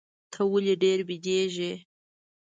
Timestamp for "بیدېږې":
1.07-1.73